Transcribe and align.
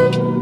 thank 0.00 0.16
you. 0.16 0.39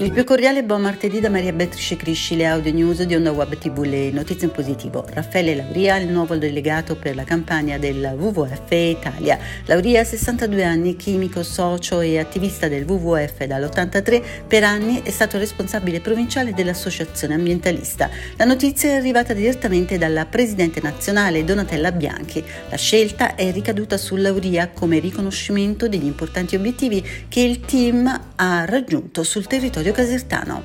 Il 0.00 0.12
più 0.12 0.22
cordiale 0.22 0.62
buon 0.62 0.82
martedì 0.82 1.18
da 1.18 1.28
Maria 1.28 1.52
Beatrice 1.52 1.96
Crisci, 1.96 2.36
le 2.36 2.46
audio 2.46 2.72
news 2.72 3.02
di 3.02 3.16
Onda 3.16 3.32
Web 3.32 3.58
TV, 3.58 3.82
le 3.82 4.12
notizie 4.12 4.46
in 4.46 4.52
positivo. 4.52 5.04
Raffaele 5.12 5.56
Lauria, 5.56 5.96
il 5.96 6.06
nuovo 6.06 6.36
delegato 6.36 6.94
per 6.94 7.16
la 7.16 7.24
campagna 7.24 7.78
del 7.78 8.14
WWF 8.16 8.70
Italia. 8.70 9.36
Lauria, 9.64 10.04
62 10.04 10.62
anni, 10.62 10.94
chimico, 10.94 11.42
socio 11.42 11.98
e 11.98 12.16
attivista 12.20 12.68
del 12.68 12.84
WWF 12.84 13.44
dall'83, 13.44 14.22
per 14.46 14.62
anni 14.62 15.02
è 15.02 15.10
stato 15.10 15.36
responsabile 15.36 16.00
provinciale 16.00 16.54
dell'associazione 16.54 17.34
ambientalista. 17.34 18.08
La 18.36 18.44
notizia 18.44 18.90
è 18.90 18.94
arrivata 18.94 19.32
direttamente 19.32 19.98
dalla 19.98 20.26
presidente 20.26 20.80
nazionale 20.80 21.42
Donatella 21.42 21.90
Bianchi. 21.90 22.44
La 22.70 22.76
scelta 22.76 23.34
è 23.34 23.50
ricaduta 23.50 23.96
su 23.96 24.14
Lauria 24.14 24.68
come 24.68 25.00
riconoscimento 25.00 25.88
degli 25.88 26.06
importanti 26.06 26.54
obiettivi 26.54 27.04
che 27.26 27.40
il 27.40 27.58
team 27.62 28.26
ha 28.36 28.64
raggiunto 28.64 29.24
sul 29.24 29.48
territorio 29.48 29.86
Claudio 29.88 29.92
Casertano. 29.92 30.62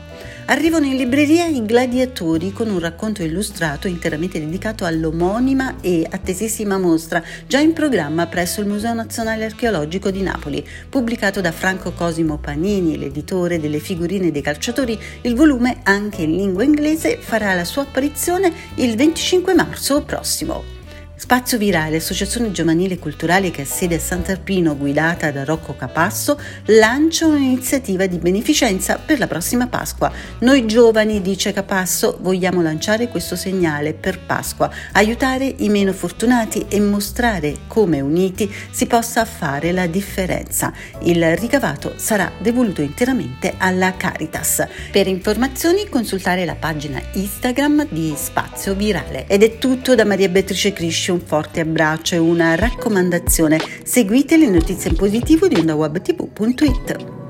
Arrivano 0.47 0.85
in 0.85 0.97
libreria 0.97 1.45
i 1.45 1.63
Gladiatori 1.65 2.51
con 2.51 2.69
un 2.69 2.79
racconto 2.79 3.23
illustrato 3.23 3.87
interamente 3.87 4.39
dedicato 4.39 4.83
all'omonima 4.83 5.75
e 5.79 6.05
attesissima 6.09 6.77
mostra 6.77 7.23
già 7.47 7.59
in 7.59 7.71
programma 7.71 8.27
presso 8.27 8.59
il 8.59 8.67
Museo 8.67 8.93
Nazionale 8.93 9.45
Archeologico 9.45 10.11
di 10.11 10.21
Napoli. 10.21 10.65
Pubblicato 10.89 11.39
da 11.39 11.51
Franco 11.51 11.93
Cosimo 11.93 12.37
Panini, 12.37 12.97
l'editore 12.97 13.59
delle 13.59 13.79
figurine 13.79 14.31
dei 14.31 14.41
calciatori, 14.41 14.99
il 15.21 15.35
volume, 15.35 15.79
anche 15.83 16.23
in 16.23 16.35
lingua 16.35 16.63
inglese, 16.63 17.17
farà 17.17 17.53
la 17.53 17.65
sua 17.65 17.83
apparizione 17.83 18.51
il 18.75 18.95
25 18.95 19.53
marzo 19.53 20.03
prossimo. 20.03 20.82
Spazio 21.23 21.57
Virale, 21.57 21.95
associazione 21.95 22.51
giovanile 22.51 22.99
culturale 22.99 23.49
che 23.49 23.61
ha 23.61 23.65
sede 23.65 23.95
a 23.95 23.99
Sant'Arpino 23.99 24.75
guidata 24.75 25.31
da 25.31 25.45
Rocco 25.45 25.73
Capasso, 25.73 26.37
lancia 26.65 27.27
un'iniziativa 27.27 28.07
di 28.07 28.17
beneficenza 28.17 28.97
per 28.97 29.19
la 29.19 29.27
prossima 29.27 29.67
Pasqua. 29.67 30.11
Noi 30.39 30.67
giovani, 30.67 31.21
dice 31.21 31.53
Capasso, 31.53 32.17
vogliamo 32.19 32.61
lanciare 32.61 33.07
questo 33.07 33.38
segnale 33.38 33.93
per 33.93 34.19
Pasqua, 34.19 34.69
aiutare 34.91 35.45
i 35.59 35.69
meno 35.69 35.93
fortunati 35.93 36.65
e 36.67 36.81
mostrare 36.81 37.59
come 37.67 38.02
uniti 38.02 38.53
si 38.71 38.85
possa 38.85 39.23
fare 39.23 39.71
la 39.71 39.87
differenza. 39.87 40.73
Il 41.03 41.37
ricavato 41.37 41.93
sarà 41.95 42.30
devoluto 42.37 42.81
interamente 42.81 43.53
alla 43.58 43.95
Caritas. 43.95 44.67
Per 44.91 45.08
informazioni 45.08 45.87
consultare 45.87 46.43
la 46.43 46.55
pagina 46.55 47.02
Instagram 47.13 47.87
di 47.89 48.13
Spazio 48.17 48.75
Virale. 48.75 49.25
Ed 49.27 49.41
è 49.41 49.58
tutto 49.58 49.95
da 49.95 50.03
Maria 50.03 50.27
Beatrice 50.27 50.73
Criscio 50.73 51.11
un 51.14 51.22
forte 51.22 51.61
abbraccio 51.61 52.16
e 52.16 52.17
una 52.17 52.56
raccomandazione. 52.56 53.59
Seguite 53.83 54.38
le 54.38 54.50
notizie 54.50 54.89
in 54.89 54.97
positivo 54.97 55.47
di 55.47 55.55
ondawebtv.it. 55.55 57.22